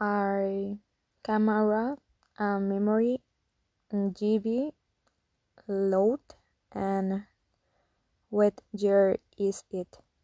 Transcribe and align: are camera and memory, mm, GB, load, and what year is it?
are 0.00 0.78
camera 1.22 1.96
and 2.38 2.68
memory, 2.68 3.20
mm, 3.92 4.12
GB, 4.14 4.72
load, 5.68 6.20
and 6.72 7.26
what 8.30 8.62
year 8.72 9.18
is 9.36 9.64
it? 9.70 9.98